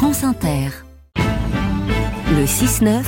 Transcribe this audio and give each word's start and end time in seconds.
France 0.00 0.24
Inter. 0.24 0.70
Le 1.14 2.46
6-9 2.46 3.02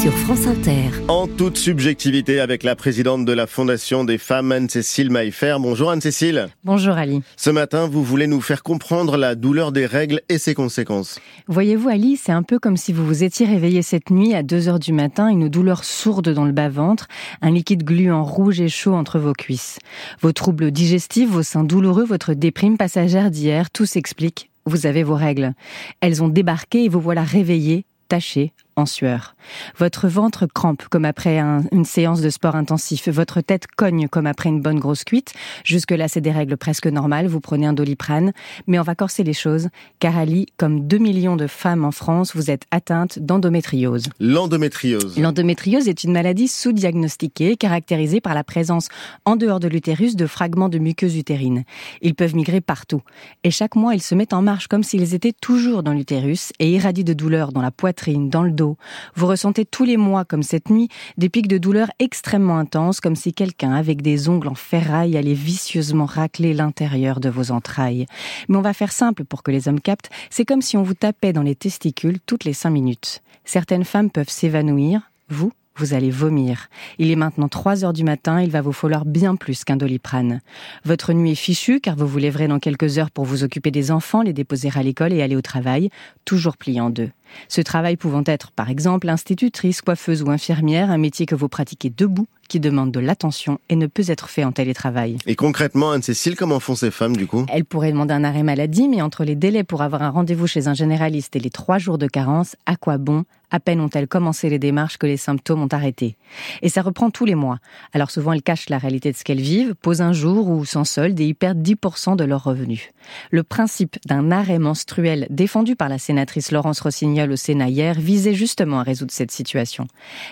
sur 0.00 0.12
France 0.12 0.46
Inter. 0.46 0.90
En 1.08 1.26
toute 1.26 1.58
subjectivité 1.58 2.38
avec 2.38 2.62
la 2.62 2.76
présidente 2.76 3.24
de 3.24 3.32
la 3.32 3.48
Fondation 3.48 4.04
des 4.04 4.18
femmes, 4.18 4.52
Anne-Cécile 4.52 5.10
Maillefer. 5.10 5.56
Bonjour 5.58 5.90
Anne-Cécile. 5.90 6.46
Bonjour 6.62 6.94
Ali. 6.94 7.22
Ce 7.36 7.50
matin, 7.50 7.88
vous 7.88 8.04
voulez 8.04 8.28
nous 8.28 8.40
faire 8.40 8.62
comprendre 8.62 9.16
la 9.16 9.34
douleur 9.34 9.72
des 9.72 9.84
règles 9.84 10.20
et 10.28 10.38
ses 10.38 10.54
conséquences. 10.54 11.18
Voyez-vous 11.48 11.88
Ali, 11.88 12.16
c'est 12.16 12.30
un 12.30 12.44
peu 12.44 12.60
comme 12.60 12.76
si 12.76 12.92
vous 12.92 13.04
vous 13.04 13.24
étiez 13.24 13.46
réveillé 13.46 13.82
cette 13.82 14.10
nuit 14.10 14.32
à 14.32 14.44
2 14.44 14.68
heures 14.68 14.78
du 14.78 14.92
matin, 14.92 15.26
une 15.26 15.48
douleur 15.48 15.82
sourde 15.82 16.28
dans 16.28 16.44
le 16.44 16.52
bas-ventre, 16.52 17.08
un 17.42 17.50
liquide 17.50 17.82
gluant 17.82 18.22
rouge 18.22 18.60
et 18.60 18.68
chaud 18.68 18.94
entre 18.94 19.18
vos 19.18 19.32
cuisses. 19.32 19.80
Vos 20.20 20.30
troubles 20.30 20.70
digestifs, 20.70 21.30
vos 21.30 21.42
seins 21.42 21.64
douloureux, 21.64 22.04
votre 22.04 22.32
déprime 22.32 22.78
passagère 22.78 23.32
d'hier, 23.32 23.72
tout 23.72 23.86
s'explique. 23.86 24.49
Vous 24.70 24.86
avez 24.86 25.02
vos 25.02 25.16
règles. 25.16 25.54
Elles 26.00 26.22
ont 26.22 26.28
débarqué 26.28 26.84
et 26.84 26.88
vous 26.88 27.00
voilà 27.00 27.24
réveillé, 27.24 27.84
taché, 28.06 28.52
en 28.76 28.86
sueur. 28.86 29.34
Votre 29.78 30.08
ventre 30.08 30.46
crampe 30.46 30.84
comme 30.88 31.04
après 31.04 31.38
une 31.38 31.84
séance 31.84 32.20
de 32.20 32.30
sport 32.30 32.56
intensif. 32.56 33.08
Votre 33.08 33.40
tête 33.40 33.66
cogne 33.66 34.08
comme 34.08 34.26
après 34.26 34.48
une 34.48 34.60
bonne 34.60 34.78
grosse 34.78 35.04
cuite. 35.04 35.32
Jusque-là, 35.64 36.08
c'est 36.08 36.20
des 36.20 36.30
règles 36.30 36.56
presque 36.56 36.86
normales. 36.86 37.26
Vous 37.26 37.40
prenez 37.40 37.66
un 37.66 37.72
doliprane. 37.72 38.32
Mais 38.66 38.78
on 38.78 38.82
va 38.82 38.94
corser 38.94 39.24
les 39.24 39.32
choses, 39.32 39.68
car 39.98 40.16
Ali, 40.16 40.46
comme 40.56 40.86
2 40.86 40.98
millions 40.98 41.36
de 41.36 41.46
femmes 41.46 41.84
en 41.84 41.92
France, 41.92 42.34
vous 42.34 42.50
êtes 42.50 42.64
atteinte 42.70 43.18
d'endométriose. 43.18 44.08
L'endométriose. 44.18 45.18
L'endométriose 45.18 45.88
est 45.88 46.04
une 46.04 46.12
maladie 46.12 46.48
sous-diagnostiquée, 46.48 47.56
caractérisée 47.56 48.20
par 48.20 48.34
la 48.34 48.44
présence 48.44 48.88
en 49.24 49.36
dehors 49.36 49.60
de 49.60 49.68
l'utérus 49.68 50.16
de 50.16 50.26
fragments 50.26 50.68
de 50.68 50.78
muqueuse 50.78 51.16
utérine. 51.16 51.64
Ils 52.02 52.14
peuvent 52.14 52.34
migrer 52.34 52.60
partout. 52.60 53.02
Et 53.44 53.50
chaque 53.50 53.76
mois, 53.76 53.94
ils 53.94 54.02
se 54.02 54.14
mettent 54.14 54.32
en 54.32 54.42
marche 54.42 54.68
comme 54.68 54.82
s'ils 54.82 55.14
étaient 55.14 55.32
toujours 55.32 55.82
dans 55.82 55.92
l'utérus 55.92 56.52
et 56.58 56.70
irradient 56.70 57.04
de 57.04 57.12
douleur 57.12 57.52
dans 57.52 57.62
la 57.62 57.70
poitrine, 57.70 58.28
dans 58.28 58.42
le 58.42 58.50
dos, 58.50 58.69
vous 59.14 59.26
ressentez 59.26 59.64
tous 59.64 59.84
les 59.84 59.96
mois, 59.96 60.24
comme 60.24 60.42
cette 60.42 60.70
nuit, 60.70 60.88
des 61.16 61.28
pics 61.28 61.48
de 61.48 61.58
douleur 61.58 61.90
extrêmement 61.98 62.58
intenses, 62.58 63.00
comme 63.00 63.16
si 63.16 63.32
quelqu'un 63.32 63.72
avec 63.72 64.02
des 64.02 64.28
ongles 64.28 64.48
en 64.48 64.54
ferraille 64.54 65.16
allait 65.16 65.34
vicieusement 65.34 66.06
racler 66.06 66.54
l'intérieur 66.54 67.20
de 67.20 67.28
vos 67.28 67.50
entrailles. 67.50 68.06
Mais 68.48 68.56
on 68.56 68.62
va 68.62 68.72
faire 68.72 68.92
simple 68.92 69.24
pour 69.24 69.42
que 69.42 69.50
les 69.50 69.68
hommes 69.68 69.80
captent, 69.80 70.10
c'est 70.30 70.44
comme 70.44 70.62
si 70.62 70.76
on 70.76 70.82
vous 70.82 70.94
tapait 70.94 71.32
dans 71.32 71.42
les 71.42 71.54
testicules 71.54 72.18
toutes 72.26 72.44
les 72.44 72.52
cinq 72.52 72.70
minutes. 72.70 73.22
Certaines 73.44 73.84
femmes 73.84 74.10
peuvent 74.10 74.28
s'évanouir, 74.28 75.10
vous, 75.28 75.52
vous 75.80 75.94
allez 75.94 76.10
vomir. 76.10 76.68
Il 76.98 77.10
est 77.10 77.16
maintenant 77.16 77.48
3 77.48 77.84
heures 77.84 77.92
du 77.92 78.04
matin, 78.04 78.42
il 78.42 78.50
va 78.50 78.60
vous 78.60 78.72
falloir 78.72 79.06
bien 79.06 79.34
plus 79.36 79.64
qu'un 79.64 79.76
doliprane. 79.76 80.40
Votre 80.84 81.12
nuit 81.14 81.32
est 81.32 81.36
fichue 81.36 81.80
car 81.80 81.96
vous 81.96 82.06
vous 82.06 82.18
lèverez 82.18 82.48
dans 82.48 82.58
quelques 82.58 82.98
heures 82.98 83.10
pour 83.10 83.24
vous 83.24 83.44
occuper 83.44 83.70
des 83.70 83.90
enfants, 83.90 84.22
les 84.22 84.34
déposer 84.34 84.70
à 84.74 84.82
l'école 84.82 85.12
et 85.12 85.22
aller 85.22 85.36
au 85.36 85.42
travail, 85.42 85.88
toujours 86.24 86.56
plié 86.56 86.80
en 86.80 86.90
deux. 86.90 87.10
Ce 87.48 87.60
travail 87.60 87.96
pouvant 87.96 88.22
être, 88.26 88.50
par 88.50 88.70
exemple, 88.70 89.08
institutrice, 89.08 89.82
coiffeuse 89.82 90.22
ou 90.22 90.30
infirmière, 90.30 90.90
un 90.90 90.98
métier 90.98 91.26
que 91.26 91.34
vous 91.34 91.48
pratiquez 91.48 91.90
debout, 91.90 92.26
qui 92.50 92.58
demande 92.58 92.90
de 92.90 92.98
l'attention 92.98 93.60
et 93.68 93.76
ne 93.76 93.86
peut 93.86 94.04
être 94.08 94.28
fait 94.28 94.42
en 94.44 94.50
télétravail. 94.50 95.16
Et 95.26 95.36
concrètement, 95.36 95.92
Anne-Cécile, 95.92 96.34
comment 96.34 96.58
font 96.58 96.74
ces 96.74 96.90
femmes 96.90 97.16
du 97.16 97.28
coup? 97.28 97.46
Elles 97.48 97.64
pourraient 97.64 97.92
demander 97.92 98.12
un 98.12 98.24
arrêt 98.24 98.42
maladie, 98.42 98.88
mais 98.88 99.02
entre 99.02 99.24
les 99.24 99.36
délais 99.36 99.62
pour 99.62 99.82
avoir 99.82 100.02
un 100.02 100.10
rendez-vous 100.10 100.48
chez 100.48 100.66
un 100.66 100.74
généraliste 100.74 101.36
et 101.36 101.40
les 101.40 101.50
trois 101.50 101.78
jours 101.78 101.96
de 101.96 102.08
carence, 102.08 102.56
à 102.66 102.74
quoi 102.74 102.98
bon? 102.98 103.24
À 103.52 103.58
peine 103.58 103.80
ont-elles 103.80 104.06
commencé 104.06 104.48
les 104.48 104.60
démarches 104.60 104.96
que 104.96 105.06
les 105.06 105.16
symptômes 105.16 105.62
ont 105.62 105.68
arrêté. 105.68 106.16
Et 106.62 106.68
ça 106.68 106.82
reprend 106.82 107.10
tous 107.10 107.24
les 107.24 107.34
mois. 107.34 107.58
Alors 107.92 108.10
souvent 108.10 108.32
elles 108.32 108.42
cachent 108.42 108.68
la 108.68 108.78
réalité 108.78 109.10
de 109.10 109.16
ce 109.16 109.24
qu'elles 109.24 109.40
vivent, 109.40 109.74
posent 109.74 110.02
un 110.02 110.12
jour 110.12 110.48
ou 110.48 110.64
sans 110.64 110.84
solde 110.84 111.18
et 111.18 111.26
y 111.26 111.34
perdent 111.34 111.60
10% 111.60 112.14
de 112.14 112.24
leurs 112.24 112.44
revenus. 112.44 112.90
Le 113.32 113.42
principe 113.42 113.96
d'un 114.06 114.30
arrêt 114.30 114.60
menstruel 114.60 115.26
défendu 115.30 115.74
par 115.74 115.88
la 115.88 115.98
sénatrice 115.98 116.52
Laurence 116.52 116.80
Rossignol 116.80 117.19
au 117.28 117.36
Sénat 117.36 117.68
hier 117.68 117.98
visait 117.98 118.34
justement 118.34 118.80
à 118.80 118.82
résoudre 118.82 119.12
cette 119.12 119.30
situation. 119.30 119.86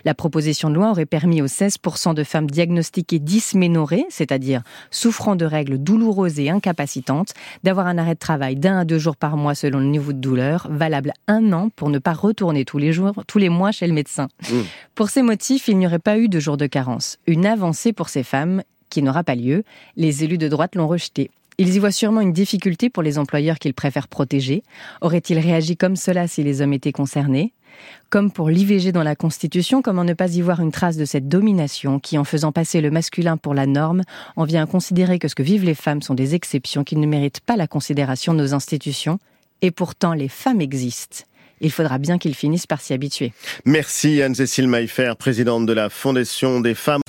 La 0.05 0.15
proposition 0.15 0.71
de 0.71 0.75
loi 0.77 0.91
aurait 0.91 1.07
permis 1.07 1.43
aux 1.43 1.47
16% 1.47 2.15
de 2.15 2.25
femmes 2.25 2.49
diagnostiquées 2.51 3.19
dysménorrhées, 3.19 4.07
c'est-à-dire 4.09 4.63
souffrant 4.91 5.37
de 5.37 5.45
règles 5.45 5.79
douloureuses 5.79 6.39
et 6.41 6.51
incapacitantes, 6.51 7.35
d'avoir 7.65 7.87
un 7.87 7.99
arrêt 7.99 8.15
de 8.15 8.19
travail 8.19 8.57
d'un 8.57 8.79
à 8.79 8.85
deux 8.85 8.99
jours 8.99 9.17
par 9.17 9.37
mois 9.37 9.55
selon 9.55 9.81
le 9.81 9.87
niveau 9.87 10.13
de 10.13 10.19
douleur, 10.21 10.69
valable 10.71 11.13
un 11.27 11.53
an 11.53 11.69
pour 11.75 11.91
ne 11.91 11.99
pas 11.99 12.13
retourner 12.13 12.65
tous 12.65 12.79
les 12.79 12.93
jours, 12.93 13.25
tous 13.27 13.39
les 13.39 13.49
mois 13.49 13.73
chez 13.73 13.87
le 13.87 13.93
médecin. 13.93 14.29
Mmh. 14.51 14.55
Pour 14.95 15.11
ces 15.11 15.23
motifs, 15.23 15.69
il 15.69 15.79
n'y 15.79 15.87
aurait 15.87 15.99
pas 15.99 16.19
eu 16.19 16.29
de 16.29 16.41
jour 16.41 16.57
de 16.57 16.67
carence. 16.67 17.19
Une 17.27 17.45
avancée 17.45 17.93
pour 17.93 18.09
ces 18.09 18.23
femmes 18.23 18.63
qui 18.89 19.03
n'aura 19.03 19.25
pas 19.25 19.35
lieu. 19.35 19.65
Les 19.97 20.25
élus 20.25 20.39
de 20.39 20.49
droite 20.49 20.75
l'ont 20.75 20.89
rejeté. 20.89 21.31
Ils 21.61 21.75
y 21.75 21.81
voient 21.81 21.91
sûrement 21.91 22.21
une 22.21 22.33
difficulté 22.33 22.89
pour 22.89 23.03
les 23.03 23.19
employeurs 23.19 23.59
qu'ils 23.59 23.75
préfèrent 23.75 24.07
protéger. 24.07 24.63
Auraient-ils 25.01 25.41
réagi 25.41 25.77
comme 25.77 25.97
cela 25.97 26.29
si 26.29 26.45
les 26.45 26.63
hommes 26.63 26.73
étaient 26.73 26.93
concernés? 26.93 27.53
Comme 28.11 28.31
pour 28.31 28.49
l'IVG 28.49 28.93
dans 28.93 29.03
la 29.03 29.17
Constitution, 29.17 29.83
comment 29.83 30.05
ne 30.05 30.13
pas 30.15 30.33
y 30.33 30.41
voir 30.41 30.61
une 30.61 30.71
trace 30.71 30.97
de 30.97 31.05
cette 31.05 31.29
domination 31.29 31.99
qui, 31.99 32.17
en 32.17 32.23
faisant 32.23 32.53
passer 32.53 32.81
le 32.81 32.93
masculin 32.93 33.37
pour 33.37 33.55
la 33.55 33.67
norme, 33.67 34.03
en 34.37 34.45
vient 34.45 34.63
à 34.63 34.67
considérer 34.67 35.19
que 35.19 35.27
ce 35.27 35.35
que 35.35 35.43
vivent 35.43 35.65
les 35.65 35.75
femmes 35.75 36.01
sont 36.01 36.15
des 36.15 36.37
exceptions 36.37 36.85
qui 36.85 36.95
ne 36.95 37.07
méritent 37.09 37.41
pas 37.41 37.57
la 37.57 37.67
considération 37.67 38.35
de 38.35 38.39
nos 38.39 38.55
institutions 38.55 39.19
Et 39.61 39.73
pourtant, 39.73 40.15
les 40.15 40.29
femmes 40.29 40.61
existent 40.61 41.25
il 41.61 41.73
faudra 41.73 41.99
bien 41.99 42.19
qu'ils 42.19 42.37
finissent 42.37 42.69
par 42.69 42.81
s'y 42.81 42.93
habituer. 42.93 43.33
Merci 43.65 44.23
Anne-Cécile 44.23 44.69
Maillefer, 44.69 45.15
présidente 45.19 45.67
de 45.67 45.73
la 45.73 45.91
Fondation 45.91 46.61
des 46.61 46.77
femmes. 46.77 47.01